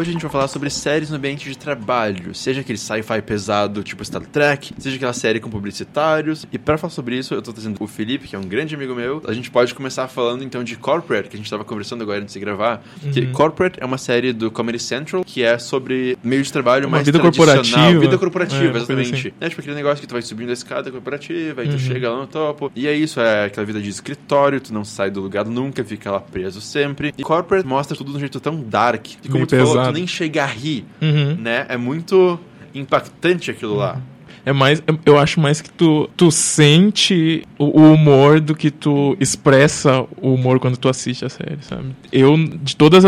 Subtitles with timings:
[0.00, 3.82] Hoje a gente vai falar sobre séries no ambiente de trabalho, seja aquele sci-fi pesado
[3.82, 6.46] tipo Star Trek, seja aquela série com publicitários.
[6.50, 8.94] E para falar sobre isso, eu tô trazendo o Felipe, que é um grande amigo
[8.94, 9.22] meu.
[9.28, 12.32] A gente pode começar falando então de Corporate, que a gente tava conversando agora antes
[12.32, 12.82] de gravar.
[13.04, 13.10] Uhum.
[13.10, 16.92] Que Corporate é uma série do Comedy Central que é sobre meio de trabalho uma
[16.96, 18.00] mais vida corporativa.
[18.00, 19.14] Vida corporativa, é, exatamente.
[19.14, 19.32] Assim.
[19.38, 21.78] É tipo aquele negócio que tu vai subindo a escada corporativa, aí tu uhum.
[21.78, 22.72] chega lá no topo.
[22.74, 26.10] E é isso, é aquela vida de escritório, tu não sai do lugar nunca, fica
[26.10, 27.12] lá preso sempre.
[27.18, 29.68] E Corporate mostra tudo de um jeito tão dark, que como meio tu pesado.
[29.68, 31.36] falou, tu nem chega a rir, uhum.
[31.36, 31.66] né?
[31.68, 32.38] É muito
[32.74, 33.94] impactante aquilo lá.
[33.94, 34.10] Uhum.
[34.44, 34.82] É mais.
[35.04, 40.34] Eu acho mais que tu, tu sente o, o, humor do que tu expressa o
[40.34, 41.94] humor quando tu assiste a série, sabe?
[42.10, 43.04] Eu, de todos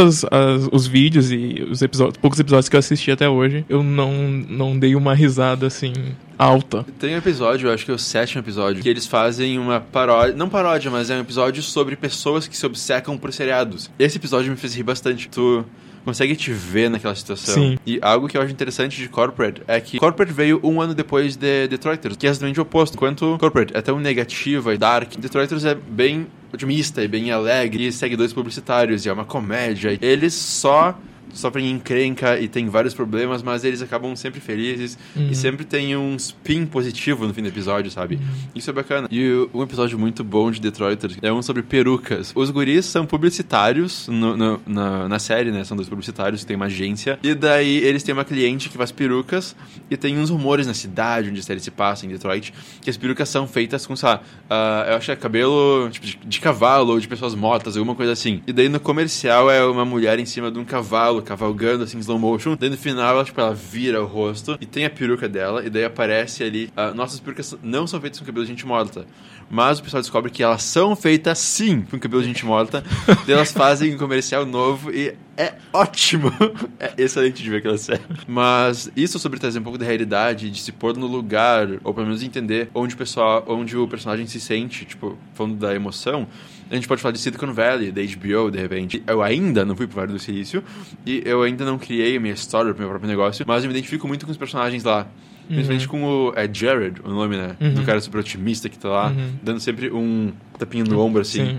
[0.71, 4.13] os vídeos e os episódios, poucos episódios que eu assisti até hoje, eu não,
[4.49, 5.93] não dei uma risada assim
[6.39, 6.85] alta.
[6.99, 10.35] Tem um episódio, eu acho que é o sétimo episódio, que eles fazem uma paródia,
[10.35, 13.91] não paródia, mas é um episódio sobre pessoas que se obcecam por seriados.
[13.99, 15.29] Esse episódio me fez rir bastante.
[15.29, 15.65] Tu
[16.05, 17.55] consegue te ver naquela situação.
[17.55, 17.79] Sim.
[17.87, 21.37] E algo que eu acho interessante de Corporate é que Corporate veio um ano depois
[21.37, 22.95] de Detroiters, que é exatamente o oposto.
[22.95, 27.93] Enquanto Corporate é tão negativa e dark, Detroiters é bem otimista e bem alegre e
[27.93, 29.99] segue dois publicitários e é uma comédia.
[30.01, 30.99] Eles só
[31.33, 35.29] sofrem encrenca e tem vários problemas, mas eles acabam sempre felizes uhum.
[35.31, 38.17] e sempre tem um spin positivo no fim do episódio, sabe?
[38.17, 38.23] Uhum.
[38.55, 39.09] Isso é bacana.
[39.11, 42.33] E um episódio muito bom de Detroit é um sobre perucas.
[42.35, 45.65] Os guris são publicitários no, no, na, na série, né?
[45.65, 47.19] São dois publicitários que tem uma agência.
[47.23, 49.57] E daí eles têm uma cliente que faz perucas
[49.91, 52.97] e tem uns rumores na cidade onde a série se passa, em Detroit, que as
[52.97, 56.41] perucas são feitas com, sei lá, uh, eu acho que é cabelo tipo, de, de
[56.41, 58.43] cavalo ou de pessoas mortas, alguma coisa assim.
[58.47, 62.19] E daí no comercial é uma mulher em cima de um cavalo cavalgando assim, slow
[62.19, 62.57] motion.
[62.59, 65.65] Daí no final, ela, tipo, ela vira o rosto e tem a peruca dela.
[65.65, 66.73] E daí aparece ali.
[66.77, 69.07] Uh, nossas perucas não são feitas com cabelo de gente morta.
[69.51, 72.83] Mas o pessoal descobre que elas são feitas sim com cabelo de gente morta.
[73.27, 76.33] daí elas fazem um comercial novo e é ótimo.
[76.79, 78.03] É excelente de ver aquela série.
[78.27, 82.07] Mas isso sobre trazer um pouco da realidade, de se pôr no lugar, ou pelo
[82.07, 86.27] menos entender onde o pessoal, onde o personagem se sente, tipo, falando da emoção
[86.73, 89.03] a gente pode falar de Silicon Valley, da HBO, de repente.
[89.07, 90.65] Eu ainda não fui pro Vale do Silício
[91.05, 93.75] e eu ainda não criei a minha história, o meu próprio negócio, mas eu me
[93.75, 95.07] identifico muito com os personagens lá.
[95.43, 95.49] Uhum.
[95.49, 96.33] Principalmente com o.
[96.35, 97.57] É Jared, o nome, né?
[97.61, 97.75] Uhum.
[97.75, 99.33] Do cara super otimista que tá lá, uhum.
[99.43, 101.45] dando sempre um tapinho no ombro, assim.
[101.45, 101.59] Sim.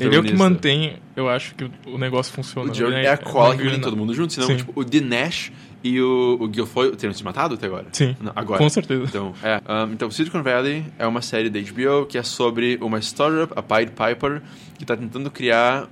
[0.00, 2.72] Ele é o que mantém, eu acho que o negócio funciona.
[2.72, 3.04] O né?
[3.04, 4.56] é a cola que une todo mundo junto, senão, Sim.
[4.56, 5.52] tipo, o Dinesh
[5.84, 7.86] e o, o Guilfoyle teriam se matado até agora?
[7.92, 8.16] Sim.
[8.20, 8.58] Não, agora.
[8.58, 9.04] Com certeza.
[9.04, 9.60] Então, é.
[9.68, 13.62] Um, então, Silicon Valley é uma série da HBO que é sobre uma startup, a
[13.62, 14.42] Pied Piper,
[14.76, 15.88] que está tentando criar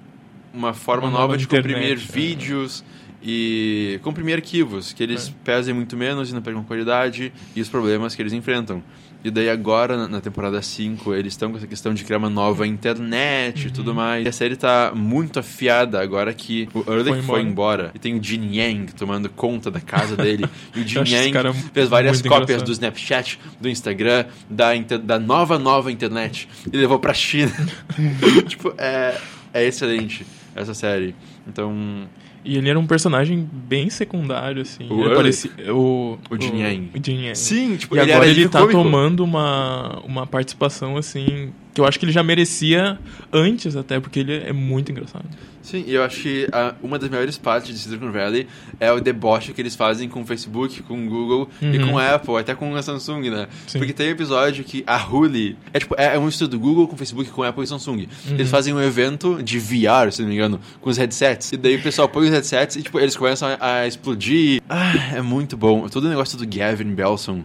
[0.52, 1.94] uma forma uma nova, nova, de internet, comprimir é.
[1.94, 2.84] vídeos
[3.22, 5.32] e comprimir arquivos, que eles é.
[5.44, 8.82] pesem muito menos e não percam qualidade e os problemas que eles enfrentam.
[9.26, 12.64] E daí agora, na temporada 5, eles estão com essa questão de criar uma nova
[12.64, 13.68] internet uhum.
[13.68, 14.24] e tudo mais.
[14.24, 17.90] E a série tá muito afiada agora que o Ehrlich foi, foi embora.
[17.92, 20.48] E tem o Jin Yang tomando conta da casa dele.
[20.76, 22.66] e o Jin Yang fez várias cópias engraçado.
[22.66, 24.72] do Snapchat, do Instagram, da,
[25.02, 26.48] da nova, nova internet.
[26.72, 27.50] E levou pra China.
[28.46, 29.18] tipo, é,
[29.52, 31.16] é excelente essa série.
[31.48, 32.06] Então...
[32.46, 34.86] E ele era um personagem bem secundário, assim.
[34.88, 36.90] O, ele parecia, o, o, Jin Yang.
[36.94, 37.38] O Jin Yang.
[37.38, 38.80] Sim, tipo, e ele agora ele tá cômico.
[38.80, 43.00] tomando uma, uma participação, assim, que eu acho que ele já merecia
[43.32, 45.26] antes até, porque ele é muito engraçado.
[45.66, 48.46] Sim, e eu acho que a, uma das melhores partes de Silicon Valley
[48.78, 51.74] é o deboche que eles fazem com o Facebook, com o Google uhum.
[51.74, 53.48] e com a Apple, até com a Samsung, né?
[53.66, 53.80] Sim.
[53.80, 55.56] Porque tem um episódio que a Huli...
[55.74, 58.06] É tipo, é, é um estudo do Google com Facebook, com Apple e Samsung.
[58.28, 58.34] Uhum.
[58.34, 61.50] Eles fazem um evento de VR, se não me engano, com os headsets.
[61.50, 64.62] E daí o pessoal põe os headsets e, tipo, eles começam a, a explodir.
[64.68, 65.88] Ah, é muito bom.
[65.88, 67.44] Todo o negócio do Gavin Belson.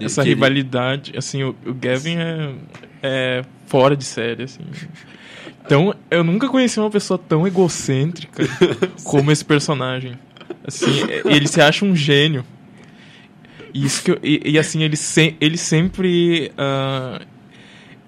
[0.00, 1.18] Essa rivalidade, ele...
[1.18, 2.54] assim, o, o Gavin é,
[3.02, 4.62] é fora de série, assim.
[5.68, 8.42] Então, eu nunca conheci uma pessoa tão egocêntrica
[9.04, 10.18] como esse personagem.
[10.66, 10.86] Assim,
[11.26, 12.42] ele se acha um gênio.
[13.74, 16.50] E, isso que eu, e, e, assim, ele, se, ele sempre.
[16.54, 17.22] Uh,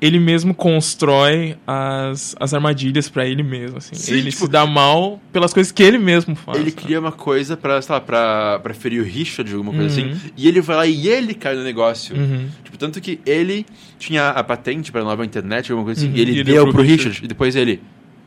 [0.01, 3.95] ele mesmo constrói as, as armadilhas para ele mesmo, assim.
[3.95, 6.59] Sim, ele tipo, se dá mal pelas coisas que ele mesmo faz.
[6.59, 10.11] Ele cria uma coisa pra, sei lá, pra, pra ferir o Richard, alguma coisa uhum.
[10.11, 12.17] assim, e ele vai lá e ele cai no negócio.
[12.17, 12.49] Uhum.
[12.65, 13.67] Tipo, tanto que ele
[13.99, 16.17] tinha a patente pra nova internet, alguma coisa assim, uhum.
[16.17, 17.09] e ele e deu pro, pro Richard.
[17.09, 17.83] Richard, e depois ele...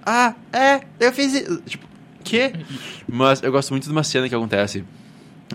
[0.06, 1.62] Ah, é, eu fiz isso.
[1.66, 1.88] Tipo,
[2.24, 2.54] que?
[3.08, 4.84] Mas eu gosto muito de uma cena que acontece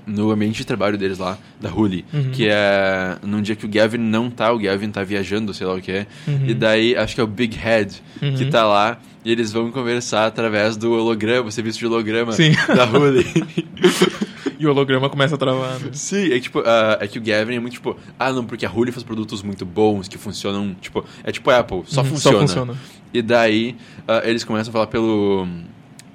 [0.07, 2.31] no ambiente de trabalho deles lá, da Huli, Uhum.
[2.31, 5.75] que é num dia que o Gavin não tá, o Gavin tá viajando, sei lá
[5.75, 6.47] o que é, Uhum.
[6.47, 8.51] e daí acho que é o Big Head que Uhum.
[8.51, 12.53] tá lá, e eles vão conversar através do holograma, o serviço de holograma Sim.
[12.75, 13.25] da Huli.
[14.61, 15.79] E o holograma começa a travar.
[15.79, 15.91] né?
[15.93, 18.67] Sim, é que, tipo, ah, é que o Gavin é muito tipo, ah, não, porque
[18.67, 22.39] a Huli faz produtos muito bons, que funcionam, tipo, é tipo Apple, só Uhum, funciona.
[22.39, 22.75] Só funciona.
[23.15, 23.77] E daí
[24.09, 25.47] ah, eles começam a falar pelo,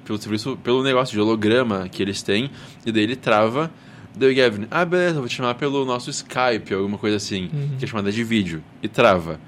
[0.04, 2.50] pelo serviço, pelo negócio de holograma que eles têm,
[2.84, 3.70] e daí ele trava.
[4.16, 7.76] Daí o Gavin, ah, beleza, vou te chamar pelo nosso Skype, alguma coisa assim, Uhum.
[7.78, 9.40] que é chamada de vídeo, e trava.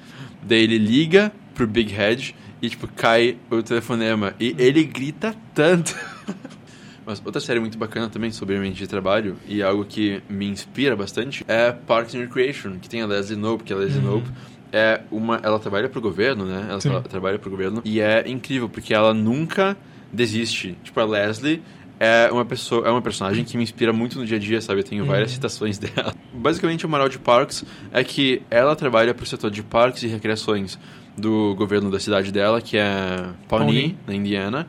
[0.43, 4.35] Daí ele liga pro Big Head e, tipo, cai o telefonema.
[4.41, 5.95] E ele grita tanto.
[7.07, 10.97] Mas outra série muito bacana também sobre ambiente de trabalho e algo que me inspira
[10.97, 14.17] bastante é Parks and Recreation, que tem a Leslie Knope, que a Leslie Uhum.
[14.17, 14.29] Knope
[14.73, 16.67] é uma, ela trabalha pro governo, né?
[16.69, 19.77] Ela tra- trabalha pro governo e é incrível porque ela nunca
[20.17, 20.77] desiste.
[20.83, 21.63] Tipo a Leslie
[22.01, 24.81] é uma pessoa, é uma personagem que me inspira muito no dia a dia, sabe?
[24.81, 25.35] Eu tenho várias Uhum.
[25.35, 26.15] citações dela.
[26.33, 30.79] Basicamente, o moral de Parks é que ela trabalha pro setor de parques e recreações
[31.17, 33.97] do governo da cidade dela, que é Pawnee, Pawnee.
[34.07, 34.69] na Indiana.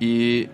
[0.00, 0.48] E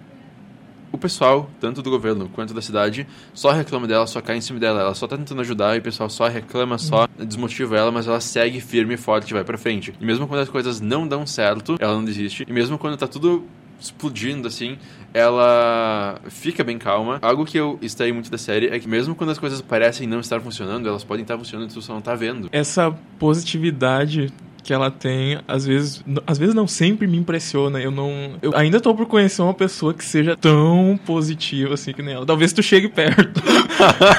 [0.93, 4.59] o pessoal, tanto do governo quanto da cidade, só reclama dela, só cai em cima
[4.59, 4.81] dela.
[4.81, 8.21] Ela só tá tentando ajudar e o pessoal só reclama, só desmotiva ela, mas ela
[8.21, 9.95] segue firme e forte e vai pra frente.
[10.01, 12.45] E mesmo quando as coisas não dão certo, ela não desiste.
[12.49, 13.45] E mesmo quando tá tudo
[13.81, 14.79] explodindo assim,
[15.13, 17.19] ela fica bem calma.
[17.23, 20.21] Algo que eu extraí muito da série é que mesmo quando as coisas parecem não
[20.21, 22.49] estar funcionando, elas podem estar funcionando e tu só não tá vendo.
[22.53, 24.33] Essa positividade
[24.63, 27.81] que ela tem, às vezes, às vezes não sempre me impressiona.
[27.81, 32.03] Eu não, eu ainda tô por conhecer uma pessoa que seja tão positiva assim que
[32.03, 32.27] nem ela.
[32.27, 33.43] Talvez tu chegue perto.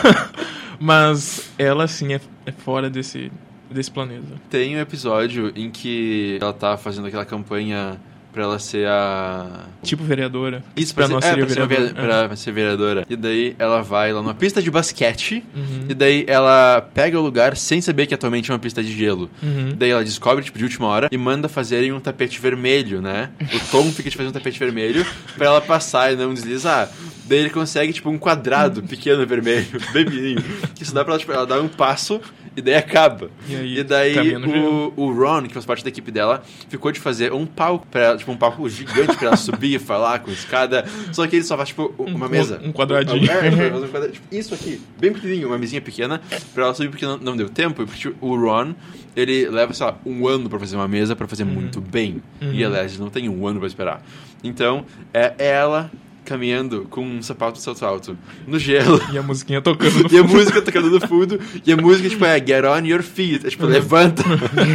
[0.80, 3.31] Mas ela assim é, é fora desse
[3.69, 4.28] desse planeta.
[4.50, 8.00] Tem um episódio em que ela tá fazendo aquela campanha
[8.31, 10.63] pra ela ser a Tipo vereadora.
[10.75, 11.94] Isso, pra pra, ser, é, pra, ser, vereadora.
[11.94, 13.06] vere- pra ser vereadora.
[13.10, 15.44] E daí ela vai lá numa pista de basquete.
[15.56, 15.86] Uhum.
[15.89, 19.30] E daí ela pega o lugar sem saber que atualmente é uma pista de gelo.
[19.42, 19.74] Uhum.
[19.75, 23.30] Daí ela descobre, tipo, de última hora e manda fazerem um tapete vermelho, né?
[23.42, 25.06] O Tom fica de fazer um tapete vermelho
[25.36, 26.89] pra ela passar e não deslizar.
[27.25, 30.44] Daí ele consegue, tipo, um quadrado pequeno vermelho, bem pequenininho.
[30.75, 32.19] Que isso dá pra ela, tipo, ela dar um passo
[32.57, 33.30] e daí acaba.
[33.48, 37.00] E aí, E daí o, o Ron, que faz parte da equipe dela, ficou de
[37.00, 40.31] fazer um palco pra ela, tipo, um palco gigante pra ela subir e falar com
[40.31, 40.86] escada.
[41.12, 42.59] Só que ele só faz, tipo, uma Um- mesa.
[42.63, 43.30] um quadradinho.
[43.31, 44.12] É, um quadradinho.
[44.13, 46.21] Tipo, isso aqui, bem pequenininho, uma mesinha pequena,
[46.53, 47.86] pra ela subir porque não, não deu tempo.
[47.86, 48.74] Porque tipo, o Ron,
[49.15, 52.21] ele leva, sei lá, um ano pra fazer uma mesa pra fazer muito bem.
[52.42, 52.74] E a Uhum.
[52.74, 54.01] Leslie não tem um ano pra esperar.
[54.44, 55.92] Então, é ela
[56.31, 58.18] caminhando com um sapato de salto alto
[58.48, 59.01] no gelo.
[59.12, 60.33] E a musiquinha tocando no E a fundo.
[60.33, 63.45] música tocando no fundo, e a música, tipo, é Get on your feet.
[63.45, 64.24] É, tipo, levanta.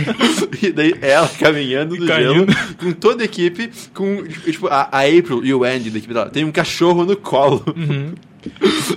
[0.62, 2.52] e daí ela caminhando no caindo.
[2.52, 6.12] gelo, com toda a equipe, com, tipo, a, a April e o Andy da equipe
[6.12, 6.28] dela.
[6.28, 7.64] Tem um cachorro no colo.
[7.74, 8.12] Uhum.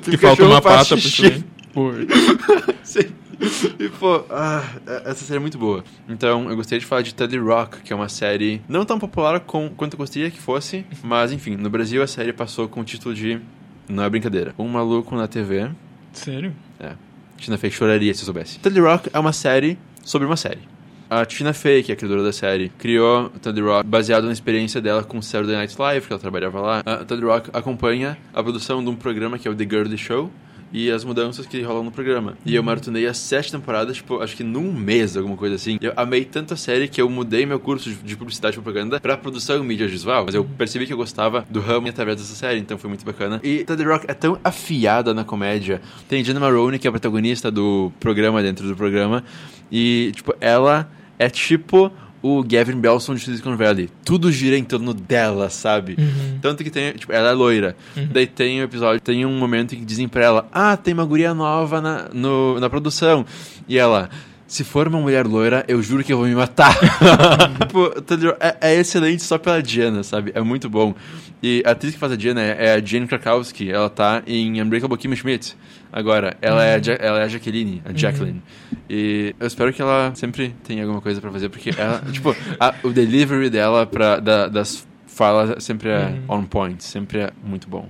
[0.03, 1.43] Que falta uma pata pro.
[1.73, 1.95] Por...
[2.83, 3.18] Sim.
[3.79, 4.63] E, pô, ah,
[5.05, 5.83] essa série é muito boa.
[6.07, 9.39] Então, eu gostaria de falar de Teddy Rock, que é uma série não tão popular
[9.39, 12.83] com, quanto eu gostaria que fosse, mas enfim, no Brasil a série passou com o
[12.83, 13.39] título de.
[13.87, 14.53] Não é brincadeira.
[14.57, 15.69] Um maluco na TV.
[16.11, 16.53] Sério?
[16.79, 16.93] É.
[17.37, 18.59] Tina Fey choraria se soubesse.
[18.59, 20.59] Teddy Rock é uma série sobre uma série.
[21.09, 24.79] A Tina Fey, que é a criadora da série, criou Teddy Rock baseado na experiência
[24.79, 26.83] dela com Saturday Night Live, que ela trabalhava lá.
[26.85, 30.29] A Teddy Rock acompanha a produção de um programa que é o The Girly Show
[30.71, 32.37] e as mudanças que rolam no programa.
[32.45, 35.77] E eu maratonei as sete temporadas, tipo, acho que num mês, alguma coisa assim.
[35.81, 38.99] Eu amei tanto a série que eu mudei meu curso de- de publicidade e propaganda
[38.99, 40.25] pra produção em mídia visual.
[40.25, 43.39] Mas eu percebi que eu gostava do ramo através dessa série, então foi muito bacana.
[43.43, 45.81] E Teddy Rock é tão afiada na comédia.
[46.07, 49.23] Tem Jenna Maroney, que é a protagonista do programa dentro do programa.
[49.71, 53.89] E, tipo, ela é tipo o Gavin Belson de Silicon Valley.
[54.03, 55.95] Tudo gira em torno dela, sabe?
[55.97, 56.39] Uhum.
[56.41, 57.75] Tanto que tem, tipo, ela é loira.
[58.11, 61.05] Daí tem um episódio, tem um momento em que dizem pra ela: Ah, tem uma
[61.05, 63.25] guria nova na, no, na produção.
[63.67, 64.09] E ela.
[64.49, 66.75] Se for uma mulher loira, eu juro que eu vou me matar.
[67.61, 67.93] tipo,
[68.39, 70.31] é, é excelente só pela Diana, sabe?
[70.33, 70.95] É muito bom.
[71.41, 73.69] E a atriz que faz a Diana é, é a Jane Krakowski.
[73.69, 75.55] Ela tá em Unbreakable Kimmy Schmidt.
[75.93, 78.41] Agora, ela, é, a Ja- ela é a Jacqueline, a Jacqueline.
[78.89, 82.73] E eu espero que ela sempre tenha alguma coisa pra fazer, porque ela, tipo, a-
[82.81, 86.37] o delivery dela pra, da- das falas sempre é Uhum.
[86.39, 87.87] on point, sempre é muito bom.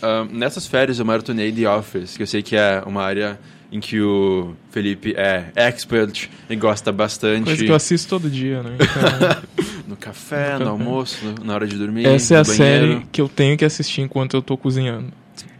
[0.00, 3.38] Ahn, nessas férias eu maratonei The Office, que eu sei que é uma área
[3.70, 7.44] em que o Felipe é expert e gosta bastante.
[7.44, 8.76] Coisa que eu assisto todo dia, né?
[9.58, 10.70] Então, No café, no, café.
[10.70, 12.06] almoço, no- na hora de dormir.
[12.06, 12.86] essa é no a banheiro.
[12.94, 15.12] série que eu tenho que assistir enquanto eu tô cozinhando.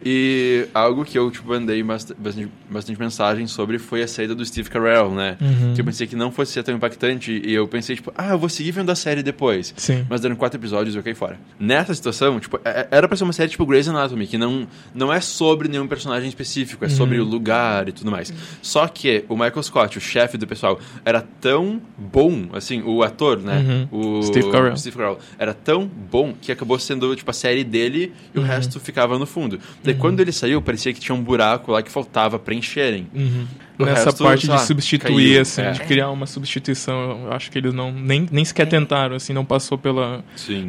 [0.05, 4.71] E algo que eu, tipo, mandei bastante, bastante mensagem sobre foi a saída do Steve
[4.71, 5.37] Carell, né?
[5.41, 5.75] Uhum.
[5.75, 8.39] Que eu pensei que não fosse ser tão impactante e eu pensei, tipo, ah, eu
[8.39, 9.75] vou seguir vendo a série depois.
[9.77, 10.07] Sim.
[10.09, 11.39] Mas dando quatro episódios eu caí fora.
[11.59, 14.67] Nessa situação, tipo, é, é, era pra ser uma série tipo Grey's Anatomy, que não,
[14.95, 17.27] não é sobre nenhum personagem específico, é sobre uhum.
[17.27, 18.33] o lugar e tudo mais.
[18.63, 23.39] Só que o Michael Scott, o chefe do pessoal, era tão bom, assim, o ator,
[23.39, 23.87] né?
[23.93, 24.19] Uhum.
[24.19, 24.77] O Steve Carell.
[24.77, 25.19] Steve Carell.
[25.39, 28.47] Era tão bom que acabou sendo, tipo, a série dele e o uhum.
[28.47, 29.59] resto ficava no fundo.
[29.89, 30.01] Daí uhum.
[30.03, 33.07] quando ele saiu, parecia que tinha um buraco lá que faltava preencherem.
[33.15, 33.47] Uhum.
[33.79, 35.41] Nessa resto, parte de substituir, caiu.
[35.41, 35.71] assim, é.
[35.71, 39.47] de criar uma substituição, eu acho que eles não nem, nem sequer tentaram, assim, não
[39.47, 40.23] passou pela,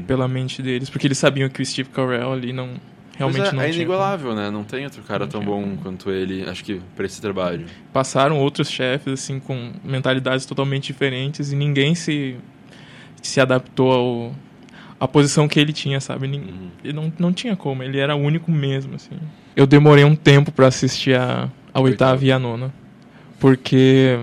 [0.07, 2.75] pela mente deles, porque eles sabiam que o Steve Carell ali não
[3.17, 3.81] realmente é, não é tinha.
[3.81, 4.49] inigualável, né?
[4.49, 7.65] Não tem outro cara não tão bom quanto ele, acho que, para esse trabalho.
[7.91, 12.37] Passaram outros chefes, assim, com mentalidades totalmente diferentes e ninguém se,
[13.21, 14.35] se adaptou ao,
[14.99, 16.27] à posição que ele tinha, sabe?
[16.27, 16.69] Uhum.
[16.83, 19.15] Ele não, não tinha como, ele era único mesmo, assim.
[19.55, 22.73] Eu demorei um tempo para assistir a, a oitava e a nona
[23.39, 24.19] porque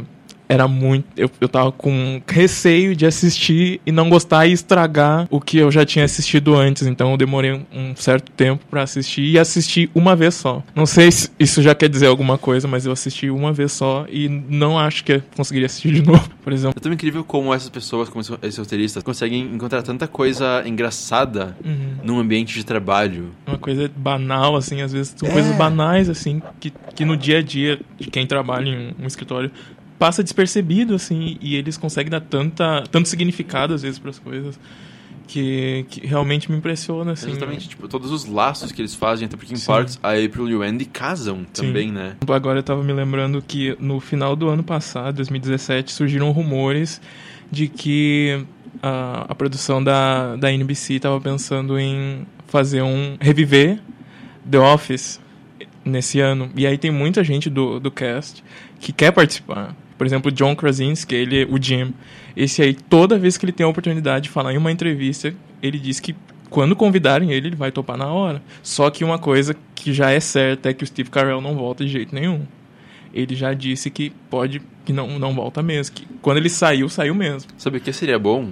[0.48, 1.06] era muito.
[1.16, 5.70] Eu, eu tava com receio de assistir e não gostar e estragar o que eu
[5.70, 6.86] já tinha assistido antes.
[6.86, 10.62] Então eu demorei um, certo tempo para assistir e assisti uma vez só.
[10.74, 14.06] Não sei se isso já quer dizer alguma coisa, mas eu assisti uma vez só
[14.10, 16.74] e não acho que eu conseguiria assistir de novo, por exemplo.
[16.76, 21.96] É tão incrível como essas pessoas, como esses roteiristas, conseguem encontrar tanta coisa engraçada uhum.
[22.02, 23.30] num ambiente de trabalho.
[23.46, 25.32] Uma coisa banal, assim, às vezes são é.
[25.32, 29.50] coisas banais, assim, que, que no dia a dia de quem trabalha em um escritório
[29.98, 34.58] passa despercebido, assim, e eles conseguem dar tanta, tanto significado, às vezes, para as coisas.
[35.28, 37.30] Que, que, realmente me impressiona, assim.
[37.30, 37.70] Exatamente, né?
[37.70, 39.66] tipo, todos os laços que eles fazem, até porque em Sim.
[39.66, 41.94] partes a April e o Andy casam também, Sim.
[41.94, 42.16] né?
[42.28, 47.00] Agora eu tava me lembrando que no final do ano passado, 2017, surgiram rumores
[47.50, 48.46] de que
[48.80, 53.16] a, a produção da, da NBC estava pensando em fazer um.
[53.20, 53.80] reviver
[54.48, 55.20] The Office
[55.84, 56.50] nesse ano.
[56.56, 58.44] E aí tem muita gente do, do cast
[58.78, 59.74] que quer participar.
[59.96, 61.92] Por exemplo, John Krasinski, ele, o Jim.
[62.36, 65.78] Esse aí, toda vez que ele tem a oportunidade de falar em uma entrevista, ele
[65.78, 66.14] diz que
[66.50, 68.42] quando convidarem ele, ele vai topar na hora.
[68.62, 71.84] Só que uma coisa que já é certa é que o Steve Carell não volta
[71.84, 72.42] de jeito nenhum.
[73.12, 75.94] Ele já disse que pode, que não, não volta mesmo.
[75.94, 77.50] Que quando ele saiu, saiu mesmo.
[77.56, 78.50] Sabe o que seria bom?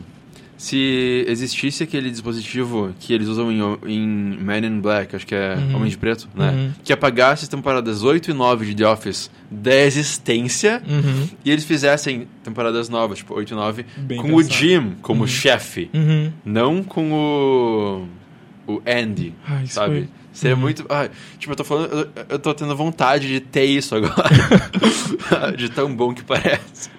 [0.57, 5.57] Se existisse aquele dispositivo que eles usam em, em Man in Black, acho que é
[5.57, 5.77] uhum.
[5.77, 6.51] Homem de Preto, né?
[6.51, 6.73] Uhum.
[6.83, 11.29] Que apagasse as temporadas 8 e 9 de The Office da existência uhum.
[11.45, 14.47] e eles fizessem temporadas novas, tipo 8 e 9, Bem com pensado.
[14.47, 15.27] o Jim como uhum.
[15.27, 16.33] chefe, uhum.
[16.45, 19.95] não com o, o Andy, Ai, sabe?
[19.95, 20.09] Foi...
[20.33, 20.63] Seria uhum.
[20.63, 20.85] muito.
[20.89, 21.09] Ah,
[21.39, 21.93] tipo, eu tô falando.
[21.93, 24.29] Eu, eu tô tendo vontade de ter isso agora.
[25.57, 26.91] de tão bom que parece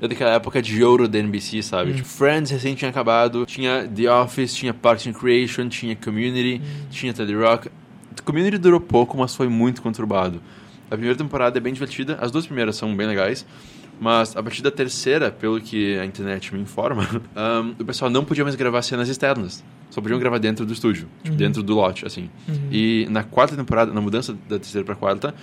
[0.00, 1.90] daquela época de ouro da NBC, sabe?
[1.90, 1.94] Hum.
[1.96, 6.86] Tipo, Friends recém tinha acabado, tinha The Office, tinha Parks and Creation, tinha Community, hum.
[6.90, 7.70] tinha The Rock.
[8.24, 10.40] Community durou pouco, mas foi muito conturbado.
[10.86, 13.44] A primeira temporada é bem divertida, as duas primeiras são bem legais.
[14.00, 17.02] Mas a partir da terceira, pelo que a internet me informa,
[17.36, 19.64] um, o pessoal não podia mais gravar cenas externas.
[19.90, 21.36] Só podiam gravar dentro do estúdio, tipo, uhum.
[21.36, 22.30] dentro do lote, assim.
[22.46, 22.68] Uhum.
[22.70, 25.34] E na quarta temporada, na mudança da terceira pra quarta,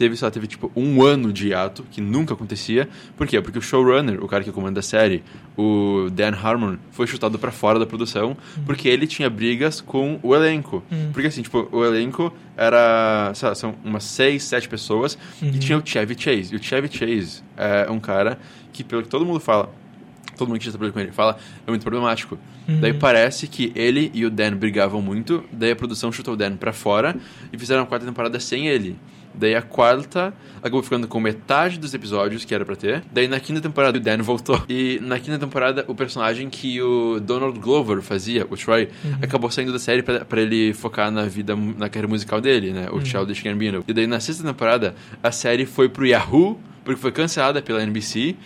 [0.00, 2.88] teve, só teve tipo um ano de hiato, que nunca acontecia.
[3.18, 3.38] Por quê?
[3.38, 5.22] Porque o showrunner, o cara que comanda a série,
[5.58, 8.64] o Dan Harmon, foi chutado para fora da produção, uhum.
[8.64, 10.82] porque ele tinha brigas com o elenco.
[10.90, 11.10] Uhum.
[11.12, 15.50] Porque assim, tipo, o elenco era, lá, são umas seis, sete pessoas, uhum.
[15.50, 16.54] e tinha o Chevy Chase.
[16.54, 18.38] E o Chevy Chase é um cara
[18.72, 19.70] que, pelo que todo mundo fala,
[20.34, 22.38] todo mundo que já trabalhou com ele fala, é muito problemático.
[22.66, 22.80] Uhum.
[22.80, 26.56] Daí parece que ele e o Dan brigavam muito, daí a produção chutou o Dan
[26.56, 27.14] pra fora
[27.52, 28.96] e fizeram a quarta temporada sem ele.
[29.34, 33.02] Daí a quarta acabou ficando com metade dos episódios que era pra ter.
[33.12, 34.62] Daí na quinta temporada o Dan voltou.
[34.68, 39.18] E na quinta temporada o personagem que o Donald Glover fazia, o Troy, uhum.
[39.22, 42.88] acabou saindo da série pra, ele focar na vida, na carreira musical dele, né?
[42.90, 43.04] O uhum.
[43.04, 43.84] Childish Gambino.
[43.86, 48.36] E daí na sexta temporada a série foi pro Yahoo, porque foi cancelada pela NBC.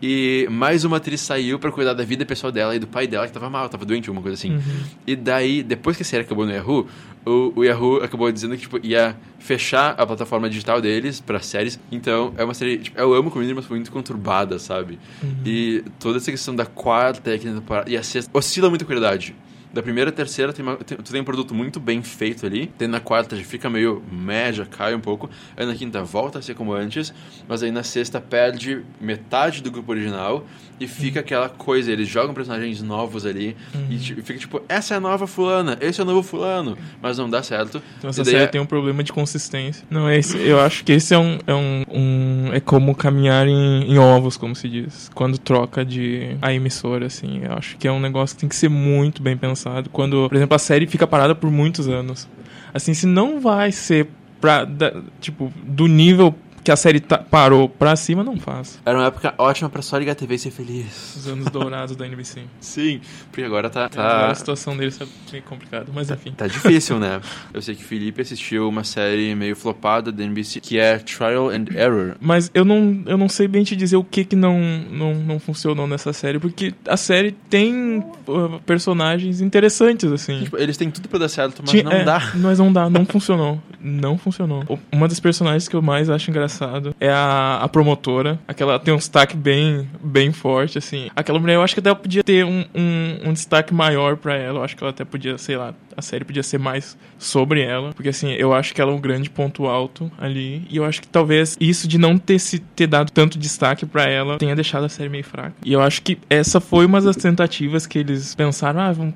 [0.00, 3.26] E mais uma atriz saiu para cuidar da vida pessoal dela e do pai dela,
[3.26, 4.52] que tava mal, tava doente, alguma coisa assim.
[4.52, 4.84] Uhum.
[5.06, 6.86] E daí, depois que a série acabou no Yahoo,
[7.24, 11.80] o, o Yahoo acabou dizendo que tipo, ia fechar a plataforma digital deles para séries.
[11.90, 12.78] Então, é uma série.
[12.78, 14.98] Tipo, eu amo Community, mas foi muito conturbada, sabe?
[15.22, 15.34] Uhum.
[15.46, 17.90] E toda essa questão da quarta e a quinta temporada.
[17.90, 19.34] E a sexta oscila muito a qualidade.
[19.76, 22.68] Da primeira a terceira, tem uma, tem, tu tem um produto muito bem feito ali.
[22.78, 25.28] Tem na quarta já fica meio média, cai um pouco.
[25.54, 27.12] Aí na quinta volta a ser como antes.
[27.46, 30.46] Mas aí na sexta perde metade do grupo original.
[30.78, 33.86] E fica aquela coisa, eles jogam personagens novos ali uhum.
[33.88, 37.30] e fica tipo, essa é a nova fulana, esse é o novo fulano, mas não
[37.30, 37.82] dá certo.
[37.96, 38.46] Então essa série é...
[38.46, 39.86] tem um problema de consistência.
[39.88, 43.90] Não, esse, eu acho que esse é um, é um, um é como caminhar em,
[43.90, 47.40] em, ovos, como se diz, quando troca de a emissora, assim.
[47.42, 49.65] Eu acho que é um negócio que tem que ser muito bem pensado.
[49.92, 52.28] Quando, por exemplo, a série fica parada por muitos anos.
[52.72, 54.08] Assim, se não vai ser
[54.40, 56.34] pra, da, tipo, do nível
[56.66, 58.80] que a série tá, parou pra cima, não faz.
[58.84, 61.14] Era uma época ótima pra só ligar a TV e ser feliz.
[61.14, 62.42] Os anos dourados da NBC.
[62.58, 63.88] Sim, porque agora tá.
[63.88, 64.32] Tá...
[64.32, 66.32] a situação deles é meio complicada, mas enfim.
[66.32, 67.20] Tá difícil, né?
[67.54, 71.50] Eu sei que o Felipe assistiu uma série meio flopada da NBC que é Trial
[71.50, 72.16] and Error.
[72.20, 74.58] Mas eu não, eu não sei bem te dizer o que que não,
[74.90, 80.42] não, não funcionou nessa série, porque a série tem uh, personagens interessantes, assim.
[80.42, 82.32] Tipo, eles têm tudo pra dar certo, mas Tinha- não é, dá.
[82.34, 83.62] Mas não dá, não funcionou.
[83.80, 84.64] Não funcionou.
[84.90, 88.38] Uma das personagens que eu mais acho engraçado é a, a promotora.
[88.48, 91.08] Aquela tem um destaque bem, bem forte, assim.
[91.14, 94.60] Aquela mulher, eu acho que até podia ter um, um, um destaque maior pra ela.
[94.60, 97.92] Eu acho que ela até podia, sei lá, a série podia ser mais sobre ela.
[97.92, 100.66] Porque, assim, eu acho que ela é um grande ponto alto ali.
[100.70, 104.04] E eu acho que talvez isso de não ter, se, ter dado tanto destaque pra
[104.04, 105.54] ela tenha deixado a série meio fraca.
[105.64, 109.14] E eu acho que essa foi uma das tentativas que eles pensaram, ah, vamos.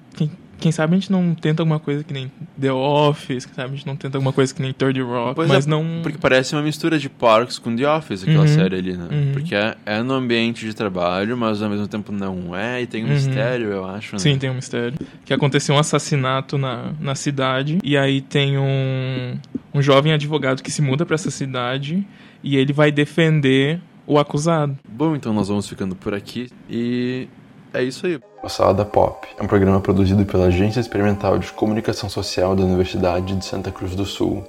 [0.61, 3.77] Quem sabe a gente não tenta alguma coisa que nem The Office, quem sabe a
[3.77, 6.01] gente não tenta alguma coisa que nem Third Rock, Pois mas é, não...
[6.03, 8.47] Porque parece uma mistura de Parks com The Office, aquela Uhum.
[8.49, 9.09] série ali, né?
[9.11, 9.33] Uhum.
[9.33, 13.03] Porque é, é no ambiente de trabalho, mas ao mesmo tempo não é, e tem
[13.05, 13.15] um Uhum.
[13.15, 14.15] mistério, eu acho.
[14.15, 14.19] Né?
[14.19, 14.99] Sim, tem um mistério.
[15.25, 19.37] Que aconteceu um assassinato na, na cidade, e aí tem um,
[19.75, 22.07] um jovem advogado que se muda pra essa cidade,
[22.43, 24.77] e ele vai defender o acusado.
[24.89, 27.29] Bom, então nós vamos ficando por aqui e
[27.75, 28.21] é isso aí.
[28.43, 33.35] O Salada Pop é um programa produzido pela Agência Experimental de Comunicação Social da Universidade
[33.37, 34.45] de Santa Cruz do Sul,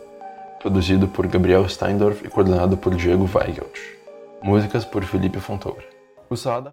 [0.60, 3.80] produzido por Gabriel Steindorf e coordenado por Diego Weigelt.
[4.44, 5.84] Músicas por Felipe Fontoura.
[6.30, 6.70] O Salada